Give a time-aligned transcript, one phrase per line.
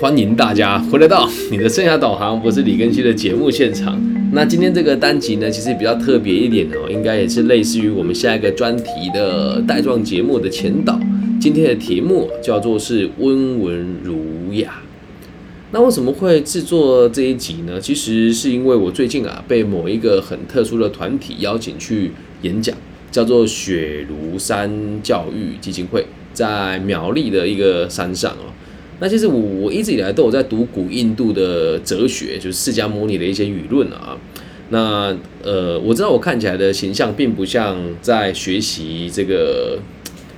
[0.00, 4.00] 欢迎大家回来到你的生涯导航，我是李根熙的节目现场。
[4.32, 10.98] 那今天这个单集呢，其实比较特别一点哦，应该也是类似于我们下一个专题的带状节目的前导。
[11.38, 14.80] 今天的题目叫做是温文儒雅。
[15.70, 17.78] 那为什么会制作这一集呢？
[17.78, 22.74] 其实是因为我最近啊，被某一个很特殊的团体邀请去演讲，
[23.10, 24.70] 叫做雪庐山
[25.02, 28.48] 教育基金会，在苗栗的一个山上哦。
[29.00, 34.16] 那其实我我一直以来都有在读古印度的哲学，就是释迦牟尼的一些语论啊。
[34.68, 39.78] 那呃，我知道我看起来的形象并不像在学习这个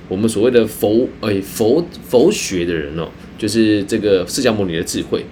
[0.09, 5.23] 我们所谓的佛哎佛佛学的人哦，就是这个释迦牟尼的智慧。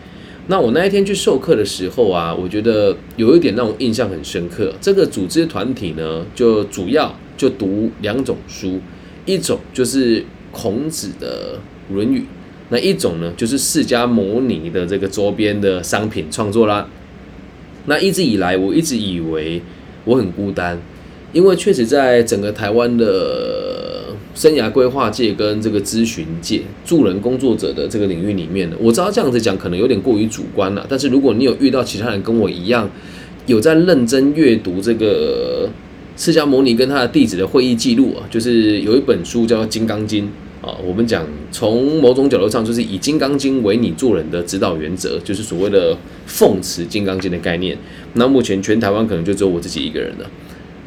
[0.48, 4.73] 那我那一天去授课的时候啊，我觉得有一点让我印象很深刻。
[4.82, 8.79] 这个组织团体呢，就主要就读两种书，
[9.26, 11.57] 一种就是孔子的
[11.93, 12.20] 《论语》。
[12.71, 16.88] 那一种呢，就是释迦牟尼的这个周边的商品创作啦。
[17.85, 19.62] 那一直以来，我一直以为
[20.05, 20.81] 我很孤单，
[21.34, 30.85] 因为确实在整个台湾的生涯规划界跟这个咨询界、助人工作者的这个领域里面呢，我知道这样子讲可能有点过于主观了。
[30.87, 32.90] 但是如果你有遇到其他人跟我一样，
[33.48, 35.70] 有在认真阅读这个
[36.15, 40.26] 释迦牟尼跟他的弟子的会议记录啊，就是有一本书叫《金刚经》。
[40.62, 47.76] 啊，我们讲从某种角度上，就是以《金刚经》为你做人的指导原则，就是所谓的奉持《金刚经》的概念。
[48.13, 50.29] 那目前全台湾可能就只有我自己一个人了。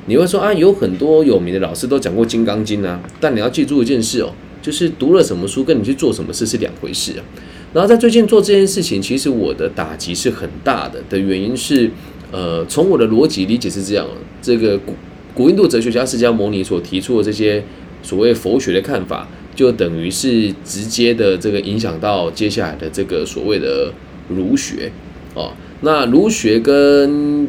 [0.06, 4.30] 你会说啊，有很多有名的老师都讲过《金刚经》啊，但你要记住一件事哦，
[4.62, 7.24] 就是读了什么书跟你去做什么事是两回事啊。
[7.72, 11.02] 然后在最近做这件事情，其实我的打击是很大的。
[11.08, 11.90] 的原因是，
[12.30, 14.06] 呃，从我的逻辑理解是这样：
[14.40, 14.94] 这个古
[15.34, 17.64] 古印度哲学家释迦牟尼所提出的这些
[18.04, 19.26] 所谓佛学的看法。
[19.54, 23.92] 就等于是直接的这个影响到接下来的这个所谓的
[24.28, 24.90] 儒学
[25.34, 25.52] 哦，
[25.82, 27.46] 那儒学跟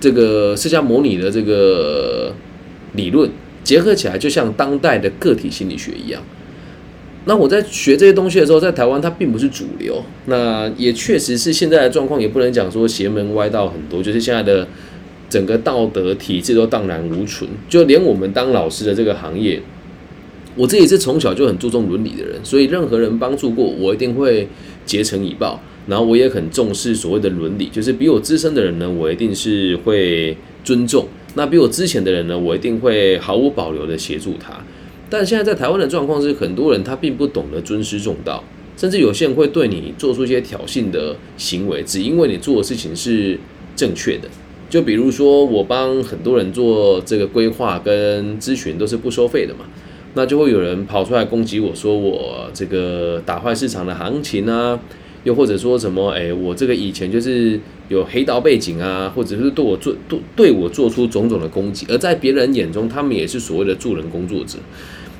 [0.00, 2.34] 这个释迦牟尼的这个
[2.94, 3.30] 理论
[3.62, 6.22] 结合起来，就像当代的个体心理学一样。
[7.24, 14.66] 那我在学这些东西的时候，在台湾它并不是主流，那也确实是现在的状况，也不能讲说邪门歪道很多，就是现在的
[15.28, 19.60] 整个道德体制都荡然无存，就连我们当老师的这个行业。
[20.58, 24.48] 我自己是从小就很注重伦理的人，所以任何人帮助过我，一定会
[24.84, 25.60] 竭诚以报。
[25.86, 31.04] 然后我也很重视所谓的伦理，就是比我资深的人呢，我一定是会尊重；
[31.34, 34.52] 那比我之前的人呢，我一定会毫无保留的协助他。
[35.08, 38.44] 但现在在台湾的状况是，很多人他并不懂得尊师重道，
[38.76, 43.38] 甚至有些人会对你做出一些挑衅的行为，只因为你做的事情是
[43.74, 44.28] 正确的。
[44.68, 49.60] 就比如说，我帮很多人做这个规划跟咨询，都是不收费的嘛。
[50.14, 54.78] 那就会有人跑出来攻击我说我这个打坏市场的行情啊，
[55.24, 64.58] 又或者说什么哎，我这个以前就是有黑道背景啊，或者是对我做对对我做出种种的攻击，而在别人眼中，他们也是所谓的助人工作者。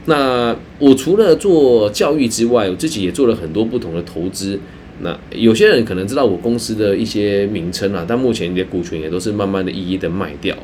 [0.06, 4.58] 那我除了做教育之外，我自己也做了很多不同的投资。
[5.00, 10.56] 那有些人可能知道我公司的一些名称啊，但目前你的股权也都是慢慢的一一的卖掉。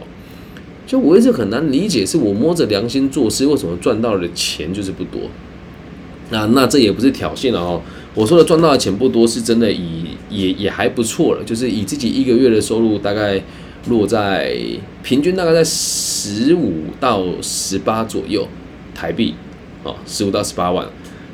[0.86, 5.22] 就我一直很难理解，是我摸着良心做事，为什么赚到的钱就是不多？
[6.30, 7.80] 那那这也不是挑衅了哦。
[8.14, 13.42] 我说的赚到的钱不多，是真的以也也还不错了，就是以自己一个月的收入大概
[13.88, 14.54] 落在
[15.02, 18.46] 平均大概在十五到十八左右
[18.94, 19.34] 台币
[19.84, 20.86] 哦，十五到十八万。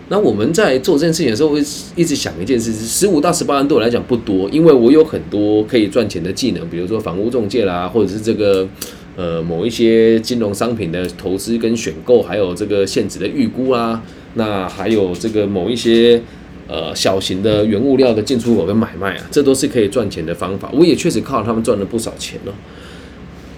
[0.08, 1.62] 那我们在做这件事情的时候，会
[1.94, 8.68] 一直想一件事：是十五到十八万对我来讲不多，因为我有很多可以赚钱的技能，比如说房屋中介啦，或者是这个。
[9.16, 14.02] 呃，某一些金融商品的投资跟选购，还有这个现值的预估啊，
[14.34, 16.22] 那还有这个某一些
[16.68, 20.70] 呃小型的原物料的进出口跟买卖啊，这都是可以赚钱的方法。
[20.72, 22.52] 我也确实靠他们赚了不少钱哦。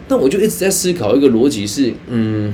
[0.09, 2.53] 但我就一直在思考一个逻辑是，嗯，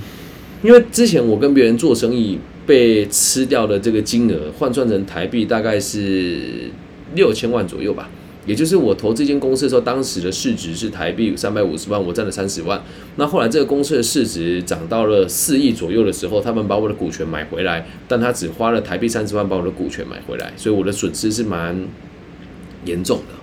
[0.62, 6.70] 因为之前我跟别人做生意被吃掉的这个金额换算成台币大概是
[7.14, 8.10] 六千万左右吧。
[8.48, 12.82] 也就是我投这间公司的时候，当时的市值是台币三百五十万，我占了三十万。
[13.16, 21.86] 那后来这个公司的市值涨到了四亿左右的时候，他们把我的股权买回来，但他只花了台币三十万把我的股权买回来，所以我的损失是蛮
[22.86, 23.34] 严重的。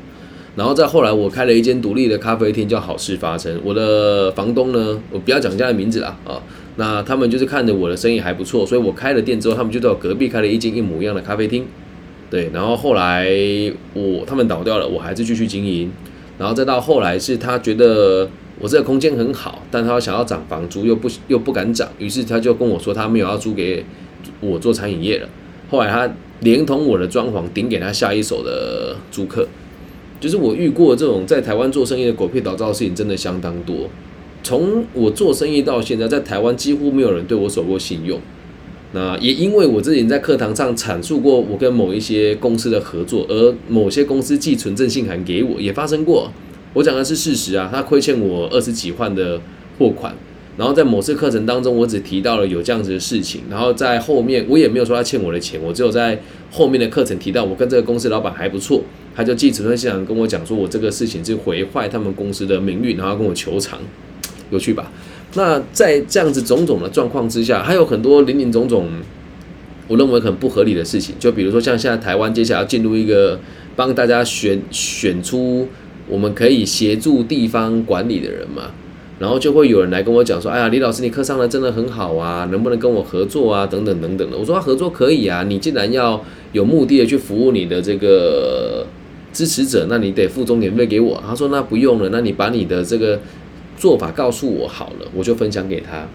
[0.55, 3.59] 然后再后来，我开了一间独立的咖啡厅，叫好事发生。
[3.63, 6.41] 我的房东呢，我不要讲家的名字啦啊，
[6.77, 11.67] 那他们就是看着我的生意还不错，所以我开了店之后，他们就到隔壁开了一间一模一样的咖啡厅。
[12.29, 13.27] 对，然后后来
[13.93, 15.91] 我他们倒掉了，我还是继续经营，
[16.37, 18.29] 然后再到后来是他觉得
[18.59, 23.85] 我这个空间很好，但他想要涨房租又不又不敢涨，于是他就跟我说他没有要租给
[24.41, 25.29] 我做餐饮业了。
[25.69, 26.11] 后来他
[26.41, 29.47] 连同我的装潢顶给他下一手的租客。
[30.17, 33.89] 就是我遇过这种在台湾做生意的狗屁倒灶的事情，真的相当多。
[34.41, 38.19] 从我做生意到现在，在台湾几乎没有人对我守过信用。
[38.95, 46.31] 那也因为我之前在课堂上阐述过我跟某一些公司的合作，而某些公司寄存证信函给我，也发生过。
[46.73, 49.41] 我讲的是事实啊，他亏欠我二十几万的
[49.77, 50.15] 货款。
[50.57, 56.17] 然后在某次课程当中，我只提到了有这样子的事情，然后在后面我也没有说他欠我的钱，我只有在
[56.49, 58.81] 后面的课程提到我跟这个公司老板还不错，
[59.13, 63.77] 他就寄存证信函跟我讲说我这个事情是毁坏他们公司的名誉，然后跟我求偿，
[64.49, 64.89] 有趣吧？
[65.37, 68.87] 那在这样子种种的状况之下，还有很多林林总总，
[69.87, 71.13] 我认为很不合理的事情。
[71.19, 73.37] 就比如说，像现在台湾接下来要进入一个
[73.75, 75.67] 帮大家选选出
[76.07, 78.71] 我们可以协助地方管理的人嘛，
[79.19, 83.67] 然后就会有人来跟我讲说：“哎呀，李老师，你课上的真的很好啊，能不能跟我合作啊？
[83.67, 86.23] 等等等等的。”我说：“合作可以啊，你既然要
[86.53, 88.87] 有目的的去服务你的这个
[89.33, 93.19] 支持者，那你得付钟点费给我。”他说：“那不用了，那你把你的这个。”
[93.77, 96.07] 做法告诉我好了，我就分享给他。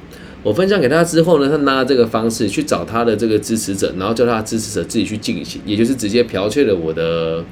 [0.42, 7.44] 我分享给他之后呢，他拿这个方式去找他的这个支持者，然后叫他的支持者自己去进行，也就是直接剽窃了我的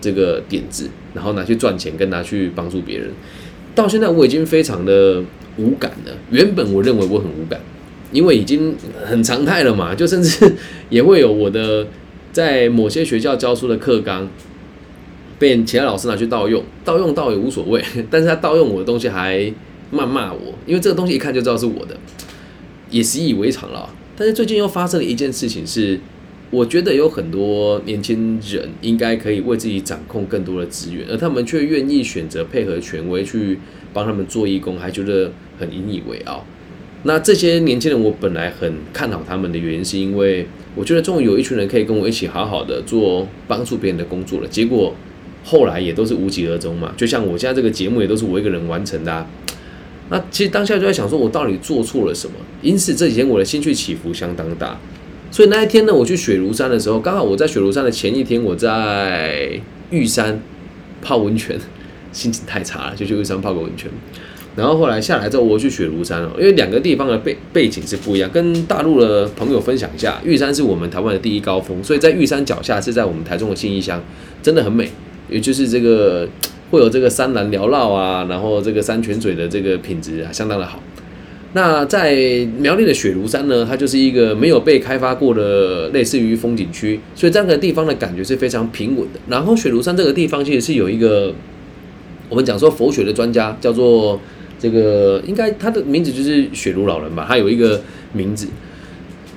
[0.00, 3.10] 这个点子，然后拿去赚钱，跟拿去帮助别人。
[3.74, 5.20] 到现在我已经非常的
[5.56, 6.12] 无感了。
[6.30, 7.60] 原本我认为我很无感，
[8.12, 10.54] 因为已经很常态了嘛，就甚至
[10.88, 11.84] 也会有我的
[12.30, 14.28] 在某些学校教书的课纲。
[15.40, 19.38] 被其他老师拿去盗用，盗用倒也无所谓， 但是他盗用我的东西还
[19.90, 21.96] 谩骂我，因为这个东西一看就知道是我的，
[22.90, 23.88] 也习以为常了。
[24.14, 25.98] 但是最近又发生了一件事情，是
[26.50, 33.58] 我觉得有很多年轻人应该可以为自己掌控更多的资源，而他们却愿意选择配合权威去
[33.94, 36.44] 帮他们做义工，还觉得很引以为傲。
[37.04, 44.94] 那这些年轻人，我本来很看好他们的原因，是因为我觉得终于有一群人可以跟我一起好好的做帮助别人的工作了，结果。
[45.44, 49.26] 后来也都是无疾而终嘛，就像我现在这个节目也都是我一个人完成的。
[50.10, 52.34] 那其实当下就在想说，我到底做错了什么？
[52.62, 54.78] 因此这几天我的心绪起伏相当大。
[55.30, 59.50] 所以那一天呢，我去雪庐山的时候，刚好我在雪庐山的前一天，我在
[59.90, 60.42] 玉山
[61.00, 61.56] 泡温泉，
[62.10, 63.88] 心情太差了，就去玉山泡个温泉。
[64.56, 68.28] 然后后来下来之后，我去雪庐山了，因为两个地方的背背景是不一样。
[68.32, 74.02] 跟大陆的朋友分享一下，玉山是我们台湾的第一高峰，所以在玉山脚下是在我们台中的信义乡，
[74.42, 74.90] 真的很美。
[75.30, 76.28] 也就是这个
[76.70, 80.82] 会有这个山岚缭绕啊，然后这个山泉水的这个品质啊相当的好。
[81.52, 82.14] 那在
[82.58, 89.18] 苗栗的雪庐山呢，它就是一个没有被开发过的类似于风景区，所以这样的地方的感觉是非常平稳的。
[89.28, 91.34] 然后雪庐山这个地方其实是有一个
[92.28, 94.20] 我们讲说佛学的专家，叫做
[94.60, 97.80] 这个应该他的名字就是雪庐老人吧，他有一个
[98.12, 98.46] 名字。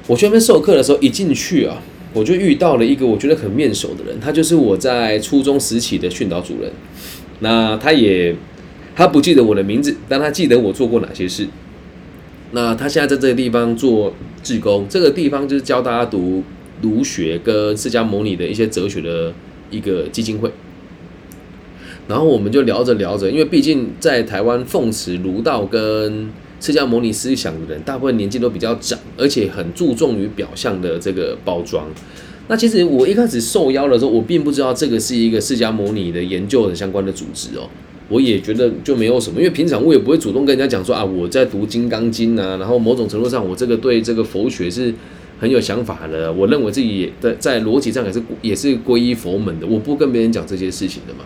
[0.05, 1.81] 我去那边授课的时候一进去啊。
[2.13, 6.71] 我就遇到了一个我觉得很面熟的人，他就是我在初中时期的训导主任。
[7.39, 8.35] 那他也
[8.95, 11.47] 他不记得我的名字，但他记得我做过哪些事。
[12.51, 14.13] 那他现在在这个地方做
[14.43, 16.43] 志工，这个地方就是教大家读
[16.81, 19.33] 儒学跟释迦牟尼的一些哲学的
[19.71, 20.51] 一个基金会。
[22.07, 26.29] 然后我们就聊着聊着，因为毕竟在台湾奉持儒道跟
[26.63, 31.85] 释迦牟尼思想的人，大部分年纪都比较长，而且很注重于表象的这个包装。
[32.47, 37.67] 那其实我一开始受邀的时候，我并不知道这个是一个释迦牟尼的研究的相关的组织哦。
[38.07, 44.93] 我也觉得就没有什么，因为平常我也不会主动跟人家讲说啊，我在读《金刚经》啊，然后某种程度上我这个对这个佛学是
[45.37, 46.31] 很有想法的。
[46.31, 51.25] 我认为自己在在逻辑上也是也是皈依佛门的，我不跟别人讲这些事情的嘛。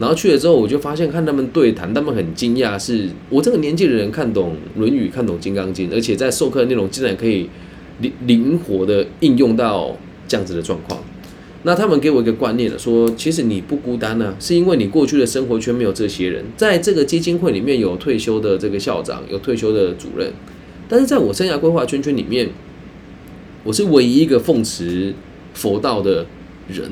[0.00, 7.50] 然后去了之后，我就发现看他们对谈，他们很惊讶，是我这个年纪的人看懂《论语》，看懂《金刚经》，而且在授课内容竟然可以
[8.00, 9.94] 灵灵活的应用到
[10.26, 11.04] 这样子的状况。
[11.64, 20.32] 那他们给我一个观念了，说其实你不孤单呢，是因为你过去的生活圈没有这些人，在这个基金会里面有退休的这个校长，有退休的主任，
[20.88, 22.48] 但是在我生涯规划圈圈里面，
[23.64, 25.12] 我是唯一一个奉持
[25.52, 26.24] 佛道的
[26.66, 26.90] 人。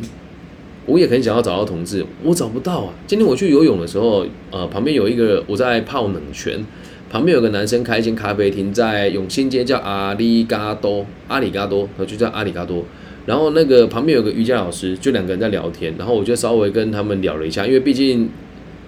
[0.88, 2.94] 我也很想要找到同志，我找不到啊。
[3.06, 6.64] 今天我去游泳的时候，呃，旁边有一个我在泡冷泉，
[7.10, 12.86] 旁边有个男生开一间咖啡厅，在永新街叫阿里嘎多，阿里嘎多，他就叫阿里嘎多。
[13.26, 18.30] 然后那个旁边有个瑜伽老师，就两个人在聊天，然后我就稍微跟他们聊了一下，因为毕竟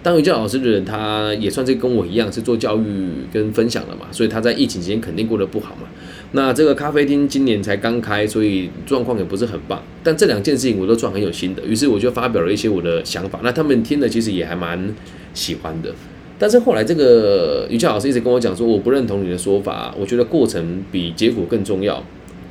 [0.02, 5.86] 当瑜伽老师的人，他也算是跟我一样是做教育跟分享的嘛，所以他在疫情期间肯定过得不好嘛。
[6.32, 9.82] 那这个咖啡厅今年才刚开，所以状况也不是很棒。
[10.04, 13.40] 但这两件事情我都算很有心的，于是我就发表了一些我的想法。
[13.42, 14.94] 那他们听了其实也还蛮
[15.34, 15.92] 喜欢的。
[16.38, 22.02] 但是后来这个瑜伽老师一直跟我讲说，我不认同你的说法，我觉得过程比结果更重要。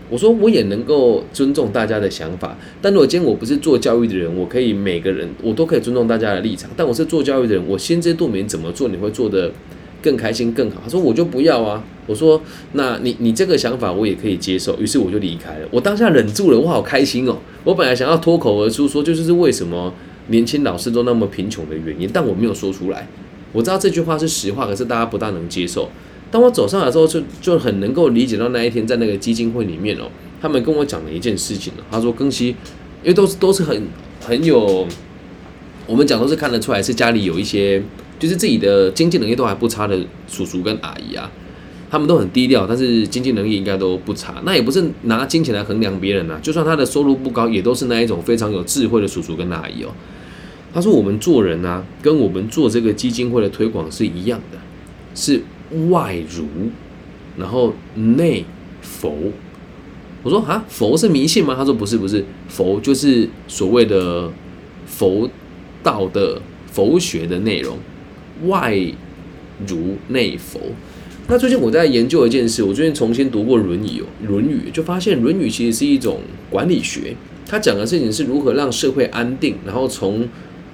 [0.10, 6.70] 我说我也能够尊重大家的想法，但如果今天我不是做教育的人，我可以每个人我都可以尊重大家的立场。
[6.76, 9.52] 但我是做教育的人，我心知肚明怎么做你会做的
[10.02, 10.82] 更开心更好。
[10.84, 11.84] 他说我就不要啊。
[12.08, 12.42] 我说
[12.74, 14.78] 那你你这个想法我也可以接受。
[14.80, 15.68] 于是我就离开了。
[15.72, 17.38] 我当下忍住了，我好开心哦。
[17.64, 19.94] 我本来想要脱口而出说，就是为什么
[20.28, 23.08] 年轻老师都那么贫穷的原因，但我没有说出来。
[23.52, 25.90] 我知道这句话是实话，可是大家不大能接受。
[26.32, 30.04] 当我走上来之后，就就很能够理解到那一天在那个基金会里面哦，
[30.40, 32.50] 他们跟我讲了一件事情他说庚希，
[33.02, 33.88] 因为都是都是很
[34.24, 34.88] 很有，
[35.88, 37.82] 我们讲都是看得出来是家里有一些，
[38.20, 39.98] 就是自己的经济能力都还不差的
[40.28, 41.32] 叔叔跟阿姨啊，
[41.90, 44.36] 他们都很低调，但是经济能力应该都不差。
[44.44, 49.90] 那也不是拿金钱来衡量别人啊，就算他的收入不高，也都是那一种非常有智慧的叔叔跟阿姨哦。
[50.74, 54.58] 他说我们做人啊，跟我们做这个基金会的推广是一样的，
[55.16, 55.42] 是。
[55.92, 56.48] 外儒，
[57.38, 58.44] 然后内
[58.82, 59.16] 佛。
[60.24, 61.54] 我说啊，佛是迷信吗？
[61.56, 64.32] 他说不是，不是，佛就是所谓的
[64.88, 65.30] 佛
[65.84, 67.78] 道的佛学的内容。
[68.46, 68.78] 外
[69.68, 70.60] 儒内佛。
[71.28, 77.16] 那最近我在研究一件事，我最近重新读过《论语》哦，《论语》就发现《论语》其实是一种管理学，
[77.46, 80.28] 它讲的事情是如何让社会安定，然后从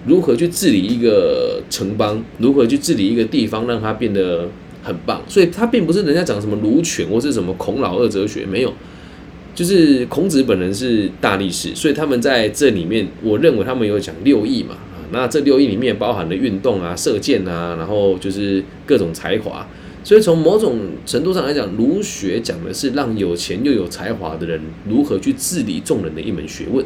[0.06, 4.50] 如何去治理一个城邦，如何去治理一个地方，让它变得。
[4.88, 8.72] 很棒，所以他并不是人家讲什么儒权或是什么孔老二哲学，没有，
[9.56, 14.78] 就是孔子本人是大力士，所以他们在这里面，我认为他们有讲六艺嘛，
[15.12, 19.68] 那这六艺里面包含了运动啊、射箭啊，然后就是各种才华，
[20.04, 24.60] 所以从某种程度上来讲，儒学讲的是让有钱又有才华的人
[24.90, 26.86] 如何去治理众人的一门学问，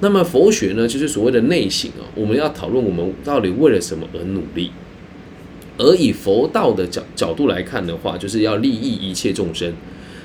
[0.00, 4.70] 那么佛学呢，就是所谓的内省啊，我们要讨论我们到底为了什么而努力。
[5.78, 9.72] 而以佛道的角角度来看的话，就是要利益一切众生。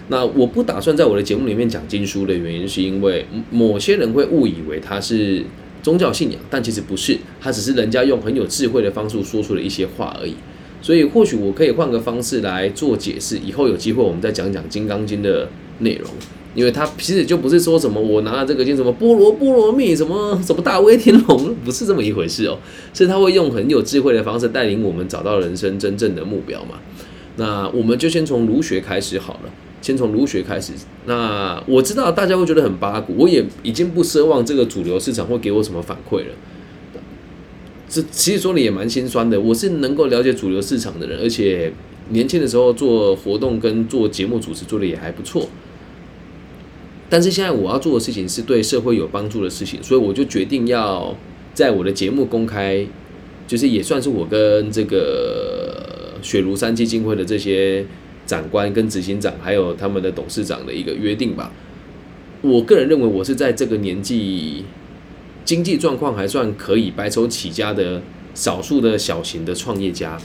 [0.10, 5.43] 那我不打算在我的节目里面讲经书的原因，是因为某些人会误以为它是
[5.81, 10.36] 宗教信仰，但其实不是，它只是人家用很有智慧的方式说出了一些话而已。
[10.81, 16.10] 所以或许我可以换个方式来做解释，以后有机会我们再讲讲《金刚经》的内容。
[16.55, 22.57] 因为它其实就不是说什么我拿了这个经什么菠萝菠萝蜜什么什么大威天龙， 不是这么一回事哦，
[22.96, 26.79] 是他会用很有智慧的方式带领我们找到人生真正的目标嘛。
[27.36, 30.74] 那我们就先从儒学开始好了，先从儒学开始。
[31.05, 36.34] 那我知道大家会觉得很八股，我也已经不奢望这个主流市场会给我什么反馈了。
[37.89, 41.72] 这其实说的也蛮心酸的，我是能够了解主流市场的人，而且
[42.10, 45.48] 年轻的时候做活动跟做节目主持做的也还不错。
[47.10, 51.15] 但是现在我要做的事情是对社会有帮助的事情，所以我就决定要
[51.53, 52.86] 在我的节目公开，
[53.48, 57.86] 就是也算是我跟这个雪庐山基金会的这些
[58.27, 61.51] 长官、跟执行长，还有他们的董事长的一个约定吧。
[62.43, 64.63] 我个人认为，我是在这个年纪，
[65.43, 68.01] 经济状况还算可以、白手起家的
[68.36, 70.19] 少数的小型的创业家。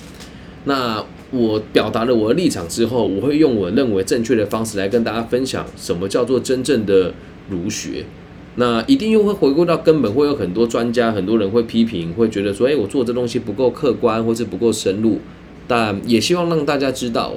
[0.64, 7.14] 那我表达了我的立场之后，我会用我认为正确的方式来跟大家分享什么叫做真正的
[7.49, 8.04] 儒学。
[8.56, 15.18] 那一定又会回归到根本，会有很多专家、很多人会批评，会觉得说：“哎，我做这东西不够客观，或是不够深入。”
[15.66, 17.32] 但也希望让大家知道，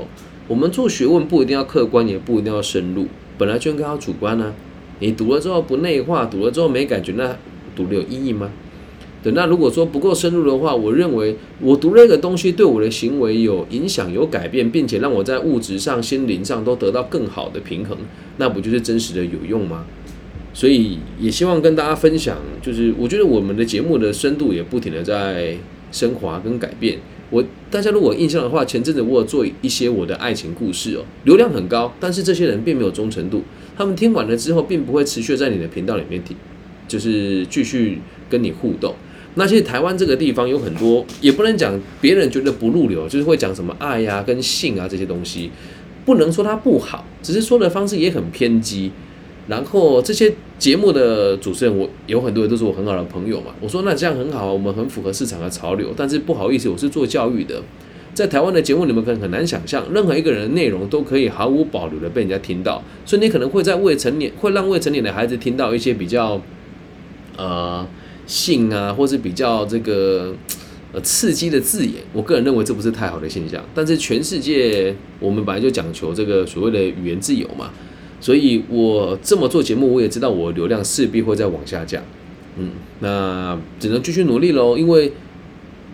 [0.47, 4.53] 我们做学问不一定要客观，也不一定要深入，本来就应该要主观呢。
[4.99, 7.35] 你读了之后不内化，读了之后没感觉，那
[7.75, 8.51] 读了有意义吗？
[9.33, 17.97] 那如果说不够深入的话，我认为我读那个东西对我的行为有影响、有改变，并且让我在物质上、心灵上都得到更好的平衡，
[18.37, 19.83] 那不就是真实的有用吗？
[20.53, 25.57] 所以也希望跟大家分享，就是我觉得我们的节目的深度也不停的在
[25.91, 26.99] 升华跟改变。
[27.29, 33.44] 我大家如果印象的话，前阵子我有做一些我的爱情故事哦，流量很高，但是这些人并没有忠诚度，
[33.75, 36.38] 他们听完了之后，并不会持续在你的频道里面听，
[36.88, 38.94] 就是继续跟你互动。
[39.34, 45.51] 那其实台湾这个地方有很多，也不能讲别人觉得不入流，就是会讲什么爱呀、跟性啊这些东西，
[46.05, 48.91] 不能说它不好，只是说的方式也很偏激。
[49.47, 53.47] 然后这些节目的主持人，我有很多人都是我很好的朋友嘛。
[53.61, 55.93] 我说那这样很好，我们很符合市场的潮流。
[55.95, 57.61] 但是不好意思，我是做教育的，
[58.13, 66.41] 在台湾的节目你们可能很难想象，任何一个人的内容都可以毫无保留的被人家听到，所以你可能会在未成年， 会让未成年的孩子听到一些比较，
[67.37, 67.85] 呃。
[68.27, 70.33] 性啊，或是比较这个
[70.91, 73.63] 呃刺激的字眼，我个人认为这不是太好的现象。
[73.75, 77.69] 但是全世界我们本来就讲求这个所谓的语言自由嘛，
[78.19, 82.03] 所以我这么做节目，我也知道我流量势必会再往下降。
[82.57, 84.77] 嗯，那只能继续努力喽。
[84.77, 85.12] 因为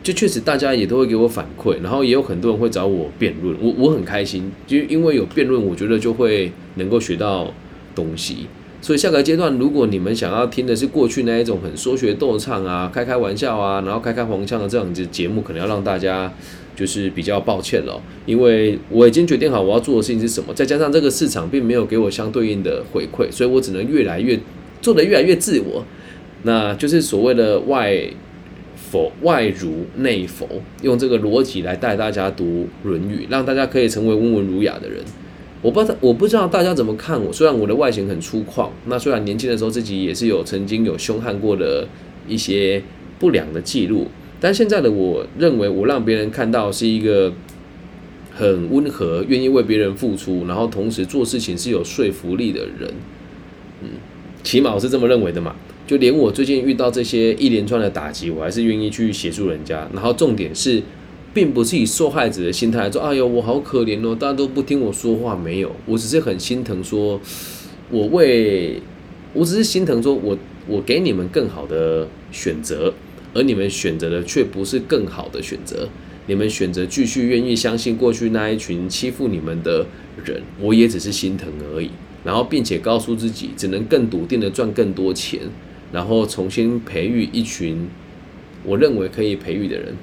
[0.03, 7.51] 就确实大家也都会给我反馈，然后也有很多人会找我辩论，我我很开心，就因为有辩论，我觉得就会能够学到
[7.93, 8.47] 东西。
[8.81, 16.33] 所以下个阶段，如果你们想要听的是过去那一种很说学逗唱啊、开开玩笑啊，然后开开黄腔的这样子节目，可能要让大家
[16.75, 24.39] 就是比较抱歉了，因为我已经决定好我要做的事情是什么，再加上这个市场并没有给我相对应的回馈，所以我只能越来越
[24.81, 25.85] 做的越来越自我，
[26.41, 28.01] 那就是所谓的外
[28.75, 30.47] 佛外儒内佛，
[30.81, 35.03] 用这个逻辑来带大家读《论语》，让大家可以成为温文儒雅的人。
[35.61, 37.31] 我不知道，我不知道大家怎么看我。
[37.31, 41.87] 虽然我的外形很粗犷，那虽然年轻的时候自己也是有曾经有凶悍过的
[42.27, 42.81] 一些
[43.19, 44.07] 不良的记录，
[44.39, 47.31] 但现在的我认为，我让别人看到是一个
[48.31, 52.91] 很温和、愿意为别人付出，然后同时做事情是有说服力的人。
[53.83, 53.89] 嗯，
[54.41, 55.55] 起码我是这么认为的嘛。
[55.85, 59.87] 就连我最近遇到这些一连串的打击，我还是愿意去协助人家。
[59.93, 60.81] 然后重点是。
[61.33, 67.19] 并不是以受害者的心态说：“哎呦，我好可怜哦，大家都不听我说话。”没有，我只是很心疼，说，
[67.89, 68.81] 我为，
[69.33, 72.93] 我只是心疼，说我我给你们更好的选择，
[73.33, 75.87] 而你们选择的却不是更好的选择。
[76.27, 79.85] 你们选择继续愿意相信过去那一群欺负你们的
[80.23, 81.89] 人，我也只是心疼而已。
[82.23, 85.39] 然后，并且告诉自己，只能更笃定的赚更多钱，
[85.91, 87.87] 然后重新培育一群
[88.63, 89.95] 我认为可以培育的人。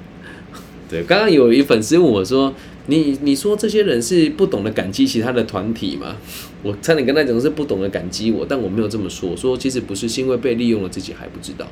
[0.89, 2.51] 对，刚刚有一粉丝问我说
[2.87, 6.17] ：“你你说这些人是不懂得感激其他的团体吗？”
[6.63, 9.37] 我差点跟他讲是不懂得感激我，但我没有这么说。
[9.37, 11.67] 说其实不是，是因为被利用了自己还不知道。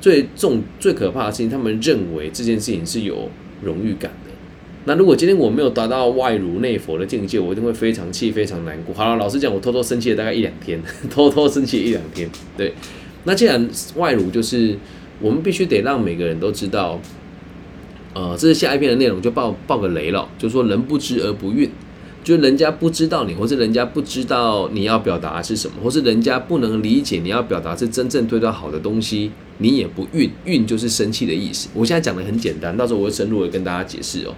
[0.00, 3.28] 最重最可怕的事情，他们认为这件事情是有
[3.62, 4.32] 荣誉感的。
[4.86, 8.94] 那如果今天我没有达到外儒内佛的境界，我一定会非常气、非常难过。
[8.94, 12.30] 好了，老实讲，我偷偷生气了大概一两天， 偷偷生气一两天。
[12.56, 12.72] 对，
[13.24, 14.74] 那既然外儒就是
[15.20, 16.98] 我们必须得让每个人都知道。
[18.14, 21.68] 呃，这是下一篇的内容，就爆爆个雷了，就说人不知而不愠，
[22.22, 31.68] 就是人家不知道你，或是人家不知道你要表达是什么，或是人家不能理解你要表达是真正对他好的东西，你也不愠，愠就是生气的意思。
[31.74, 34.34] 我现在讲的很简单，到时候我会深入的跟大家解释哦。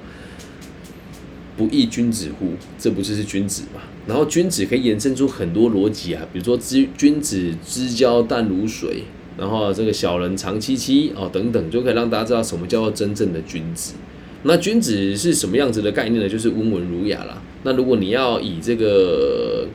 [1.57, 2.55] 不亦君子乎？
[2.79, 3.81] 这不就是君子吗？
[4.07, 9.05] 然后君子可以延伸出很多逻辑啊，比如说知君子之交淡如水。
[9.39, 13.95] 然后这个小人长戚戚哦等等，就可以让大家知道什么叫做真正的君子。
[14.43, 16.29] 那君子是什么样子的概念呢？
[16.29, 17.43] 就是温文儒雅啦。
[17.65, 19.67] 那如果你要以这个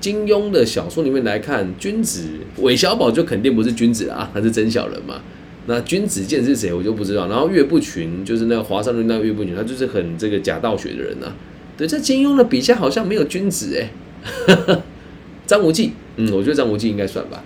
[0.00, 5.20] 金庸的小说里面来看，君子韦小宝就肯定不是君子啊，他是真小人嘛。
[5.66, 7.28] 那君子剑是谁，我就不知道。
[7.28, 11.32] 然后岳不群就是那个华山论那个岳不群，他就是很这个假道学的人呐。
[11.76, 13.90] 对，在金庸的笔下好像没有君子哎。
[15.46, 17.42] 张无忌，嗯，我觉得张无忌应该算吧。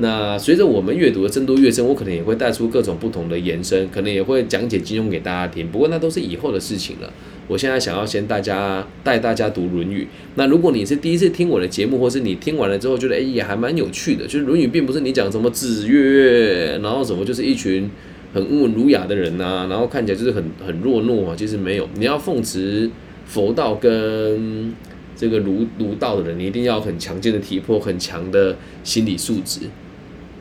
[0.00, 5.68] 那随着我们阅读的深度越深，我可能也会带出各种不同的延伸，可能也会讲解金庸给大家听。
[5.70, 7.12] 不过那都是以后的事情了。
[7.46, 10.04] 我现在想要先大家带大家读《论语》。
[10.36, 17.90] 那如果你是第一次听我的节目，或是你听完了之后觉得哎也还蛮有趣的，就是《论语》并不是你讲什么子曰，然后什么就是一群
[18.32, 21.88] 很温文儒雅的人呐，然后看起来就是很很弱懦啊，其实没有。
[21.96, 22.88] 你要奉持
[23.26, 24.72] 佛道跟
[25.16, 29.62] 这个儒儒道的人，你一定要很强健的体魄，很强的心理素质。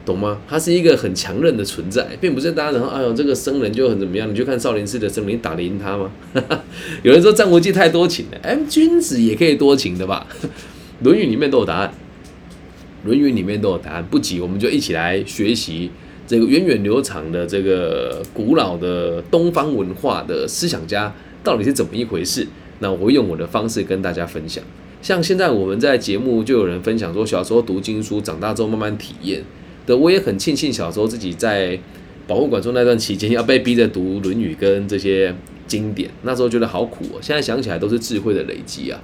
[0.09, 0.39] 懂吗？
[0.47, 4.29] 他是一个很强韧的存在，并不是大家然后哎呦这个僧人就很怎么样？
[4.29, 6.11] 你就看少林寺的僧人，打得赢他吗？
[7.03, 10.27] 有人说张无忌太多情了，哎，君子也可以多情的吧？
[11.01, 11.93] 《论语》里面都有答案，
[13.07, 14.05] 《论语》里面都有答案。
[14.09, 15.89] 不急，我们就一起来学习
[16.27, 22.47] 这个源远流长的这个古老的东方文化的思想家到底是怎么一回事。
[22.79, 24.63] 那我会用我的方式跟大家分享。
[25.01, 29.41] 像现在我们在节目就有人分享说，小时候读经书，长大之后慢慢体验。
[29.97, 31.79] 我也很庆幸小时候自己在
[32.27, 35.33] 保护馆中那段期间要被逼着读《论语》跟这些
[35.67, 37.19] 经典，那时候觉得好苦哦。
[37.21, 39.01] 现在想起来都是智慧的累积啊，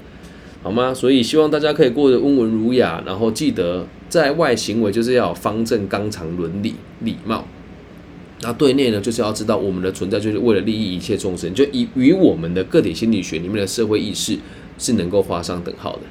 [0.61, 0.93] 好吗？
[0.93, 7.47] 所以希望大家可以过得温文儒雅，然后记得在外行为就是要方正刚强、伦理礼貌。
[8.41, 14.37] 那对内呢，就是要知道我们的存在就是为了利益一切众生，就以与我们的个体心理学里面的社会意识
[14.77, 16.01] 是能够画上等号的。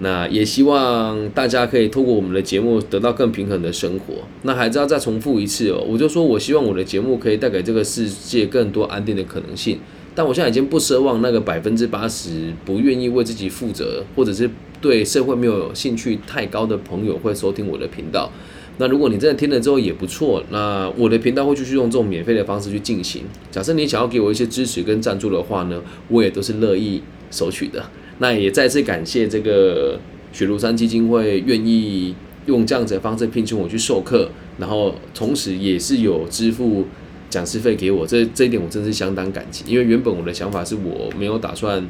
[0.00, 4.14] 那也希望大家可以透过我们的节目得到更平衡的生活。
[4.42, 9.78] 那还是要再重复一次哦，我就说我希望我的节目可以带给这个世界更多安定的可能性。
[10.14, 18.30] 但我现在已经不奢望那个百分之八十不愿意为自己负责，或者是对社会没有兴趣太高的朋友会收听我的频道。
[18.78, 23.22] 那如果你真的听了之后也不错，那我的频道会继续用这种免费的方式去进行。
[23.50, 27.84] 假设你想要给我一些支持跟赞助的话呢，我也都是乐意收取的。
[28.18, 29.98] 那也再次感谢这个
[30.32, 32.14] 雪庐山基金会愿意
[32.46, 34.28] 用这样子的方式聘请我去授课，
[34.58, 36.86] 然后同时也是有支付
[37.30, 39.64] 讲师费给我，这这一点我真是相当感激。
[39.66, 41.86] 因为原本我的想法是我没有打算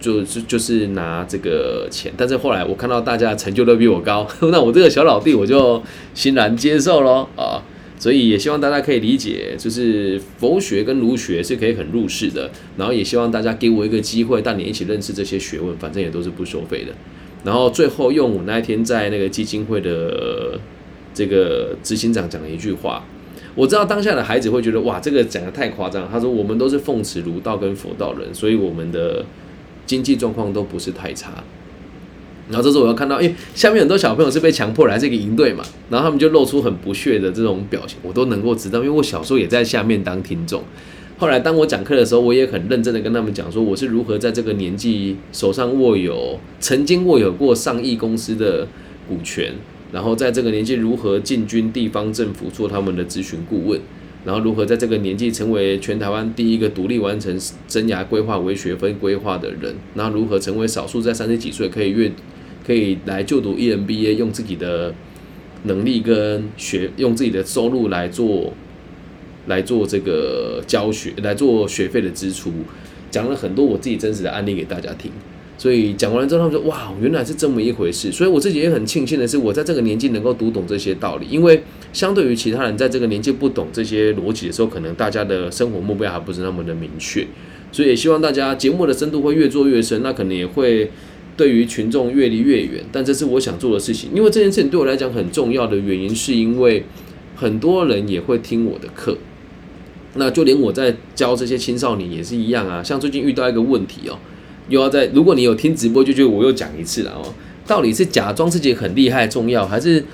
[0.00, 5.82] 就就就是拿这个钱，但是后来我看到大家成就都比我高， 那我这个小老弟我就
[6.14, 7.28] 欣然接受咯。
[7.36, 7.62] 啊。
[7.98, 16.92] 所以也希望大家可以理解，就是佛学跟儒学是可以很入世的，然后也希望大家给我一个机会带你一起认识这些学问，反正也都是不收费的。
[17.44, 20.58] 然后最后用我那一天在那个基金会的
[21.12, 23.04] 这个执行长讲的一句话，
[23.54, 26.08] 我知道当下的孩子会觉得哇，这个讲的太夸张。
[26.10, 29.24] 他说我们都是奉持儒道跟佛道人，所以我们的
[29.86, 31.42] 经济状况都不是太差。
[32.48, 40.62] 然后这时候我要看到，因为下面很多小朋友是被强迫来这个营队嘛，然后他们就露出很不屑的这种表情，我都能够知道，因为我小时候也在下面当听众。
[41.18, 48.68] 后来当我讲课的时候，我也很认真的跟他们讲说，我是如何在这个年纪手上握有曾经握有过上亿公司的
[49.08, 49.52] 股权，
[49.90, 53.80] 然后在这个年纪如何进军地方政府做他们的咨询顾问，
[54.24, 62.12] 然后如何在这个年纪成为全台湾第一个独立完成生涯规划为学分规划的人，然后如何成为少数在三十几岁可以阅
[62.68, 64.94] 可以来就读 EMBA，用自己的
[65.64, 68.52] 能力跟学，用自己的收入来做。
[69.46, 72.52] 来做这个教学，来做学费的支出，
[73.10, 75.10] 讲了很多我自己真实的案例给大家听。
[75.56, 81.26] 所以讲完了之后，他们说：“哇，原来是这么一回事。”所以我自己也很庆幸的是，我在这个年纪能够读懂这些道理。
[81.30, 81.62] 因为
[81.94, 87.26] 相对于其他人在这个年纪不懂这些逻辑的时候，可能大家的生活目标还不是那么的明确。
[87.72, 90.90] 所以也希望大家节目的深度会越做越深，那可能也会
[91.38, 92.84] 对于群众越离越远。
[92.92, 96.84] 但这是我想做的事情，因为这件事情对我来讲很重要的原因，是因为
[97.34, 99.16] 很多人也会听我的课。
[100.14, 104.18] 那就连我在教这些青少年也是一样啊，像最近遇到一个问题哦，
[104.68, 107.32] 又要在如果你有听直播，就觉得我又讲一次了哦，
[107.66, 110.04] 到底是假装自己很厉害重要，还是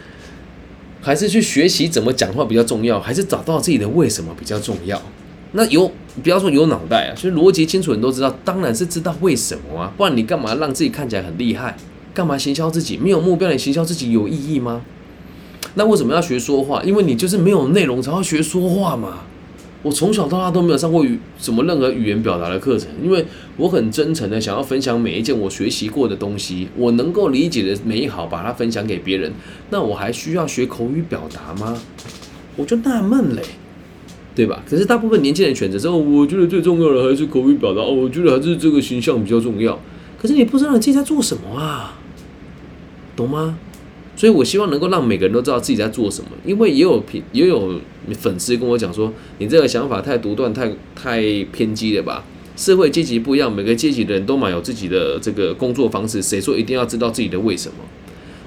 [1.00, 5.00] 还是去学习怎么讲话比较重要，还是找到自己的为什么比较重要？
[5.54, 5.90] 那有
[6.22, 11.76] 不要说有脑袋啊，其实逻辑清楚人都知道，当然是知道为什么啊，不然你干嘛让自己看起来很厉害？
[12.12, 12.96] 干嘛行销自己？
[12.96, 14.82] 没有目标你行销自己有意义吗？
[15.74, 16.82] 那为什么要学说话？
[16.82, 19.20] 因为你就是没有内容才要学说话嘛。
[19.82, 23.22] 我从小到大都没有上过语什么任何语言表达的课程，因为
[23.56, 29.30] 我很真诚的想要分享每一件我学习过的东西，我能够理解的美好，把它分享给别人。
[29.70, 31.76] 那我还需要学口语表达吗？
[32.56, 33.42] 我就纳闷嘞，
[34.34, 34.62] 对吧？
[34.68, 39.78] 可是大部分年轻人选择之后，我觉得最重要的还是口语表达哦，我觉得还是这个形象比较重要。
[40.18, 41.98] 可是你不知道你自己在做什么啊，
[43.14, 43.58] 懂吗？
[44.16, 47.80] 所以，我希望能够让每个人都知道自己在做什么，因为也有品也有
[48.12, 51.20] 粉丝跟我讲说，你这个想法太独断、太太
[51.52, 52.24] 偏激了吧？
[52.56, 57.74] 社会阶级不一样，每个阶级的人都蛮有自己的这个工作方式，谁说一定要知道自己的为什么？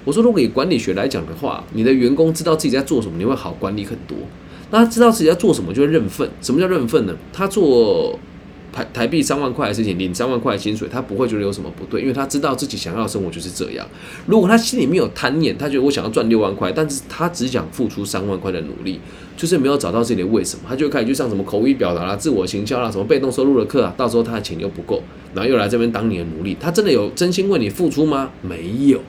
[0.05, 4.17] 我说，如果以管理学来讲的话，你的员工知道自己在做什么，你会好管理很多。
[4.71, 6.29] 那他知道自己在做什么，就会认份。
[6.41, 7.15] 什么叫认份呢？
[7.31, 8.19] 他做。
[8.69, 13.87] 台台币三万块的事情，领三万块的薪水，他不会觉得有什么不对，因为他知道自己想要的生活就是这样。
[14.27, 18.99] 如果他心里面有贪念，他觉得我想要赚六万块，但是他只想付出三万块的努力，
[19.35, 25.01] 就是没有找到自己的为什么，他就开始去上什么口语表达啦、自我行销啦、什么被动收入的课啊，到时候他的钱又不够，
[25.33, 26.55] 然后又来这边当你的奴隶。
[26.59, 28.29] 他真的有真心为你付出吗？
[28.43, 29.01] 没有，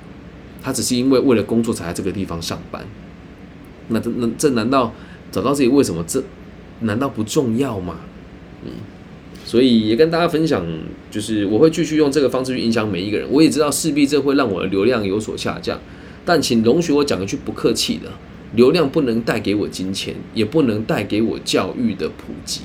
[0.62, 2.82] 他只是因为为了工作才在这个地方上班。
[3.88, 4.94] 那这那这难道
[5.30, 6.04] 找到自己为什么？
[6.06, 6.22] 这
[6.80, 7.96] 难道不重要吗？
[8.64, 8.70] 嗯。
[9.44, 10.66] 所以也跟大家分享，
[11.10, 13.26] 就是我会继续用这个方式去影响每一个人。
[13.30, 15.80] 我也知道势必这会让我的流量有所下降，
[16.24, 18.10] 但请容许我讲一句不客气的：
[18.54, 22.60] 流量不能带给我金钱，也不能带给我教育的普及。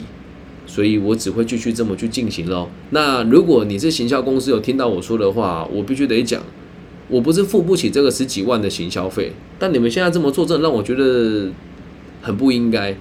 [0.67, 2.67] 所以我只会继续这么去进行喽。
[2.89, 6.41] 那如果你是行销公司有听到我说的话，我必须得讲，
[7.08, 11.49] 我不是付不起这个十几万的行销费，但你们现在这么做，真的让我觉得
[12.24, 12.96] 很不应该。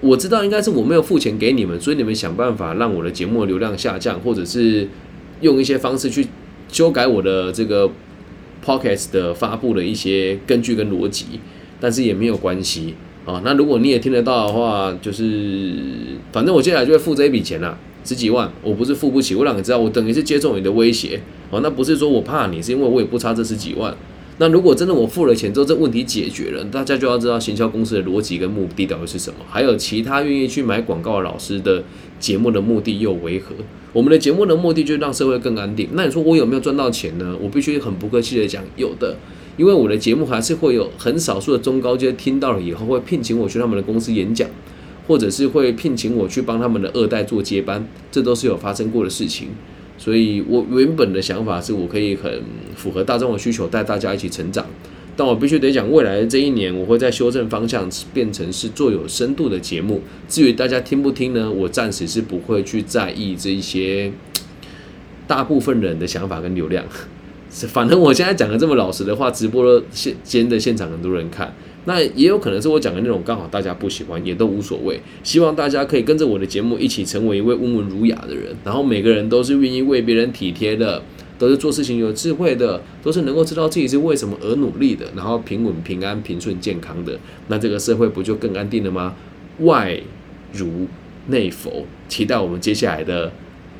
[0.00, 4.88] 我知道应该是我没有付钱给你们，所以你们想办法让我的节目流量下降，或者是
[5.40, 6.24] 用一些方式去
[6.70, 7.90] 修改我的这个
[8.64, 11.40] podcast 的发布的一些根据跟逻辑，
[11.80, 12.94] 但是也没有关系
[13.26, 13.42] 啊。
[13.44, 15.74] 那如果你也听得到的话，就是
[16.30, 21.58] 反正我接下来就会付这一笔钱了，十几万，我不是付不起，我让你知道，我等于是接受你的威胁哦。
[21.60, 23.92] 那不是说我怕你，是因为我也不差这十几万。
[24.40, 31.82] 那如果真的我付了钱之后，这问题解决了，大家就要知道行销公司的逻辑跟目的到底是什么，还有其他愿意去买广告的老师的
[32.20, 33.54] 节目的目的又为何？
[33.92, 35.88] 我们的节目的目的就是让社会更安定。
[35.94, 37.36] 那你说我有没有赚到钱呢？
[37.40, 39.16] 我必须很不客气的讲，有的，
[39.56, 44.48] 因为我的节目还是会有很少数的中高阶听到了以后会聘请我去他们的公司演讲，
[45.08, 49.48] 或者是会聘请我去帮他们的二代做接班，这都是有发生过的事情。
[49.98, 52.42] 所以我原本的想法是我可以很
[52.74, 54.64] 符合大众的需求，带大家一起成长。
[55.16, 60.00] 但我必须得讲，未来这一年，我会在修正方向，变成是做有深度的节目。
[60.28, 61.50] 至于大家听不听呢？
[61.50, 64.12] 我暂时是不会去在意这一些
[65.26, 66.84] 大部分人的想法跟流量。
[67.50, 71.52] 反正我现在讲的这么老实的话，直播现间的现场很多人看，
[71.88, 75.00] 那也有可能是我讲的内容刚好大家不喜欢，也都无所谓。
[75.24, 81.02] 希望大家可以跟着我的节目一起成为一位温文儒雅的人，然后每个人都是愿意为别人体贴的，
[81.38, 89.16] 都是做事情有智慧的，都是能够知道自己是为什么而努力的，然后平稳、平安、平顺、健康的，那这个社会不就更安定了吗？
[89.60, 89.98] 外
[90.52, 90.86] 儒
[91.28, 93.28] 内佛，期待我们接下来的《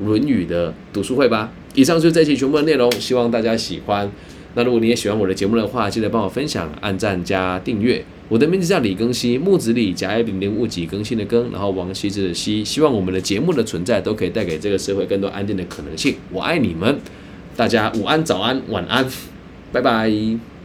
[0.03, 1.51] 论语》的读书会吧。
[1.75, 4.11] 以上就是这期全部的内容，希望大家喜欢。
[4.55, 8.03] 那如果你也喜欢我的节目的话，记得帮我分享、按赞加订阅。
[8.27, 12.63] 我的名字叫李更新，木子李，甲乙丙丁戊己更新的更，然后王羲之的羲。
[12.63, 16.15] 希望我们的节目的存在都可以带给这个社会更多安定的可能性。
[16.31, 16.99] 我爱你们，
[17.55, 19.05] 大家午安、早安、晚安，
[19.71, 20.58] 拜拜。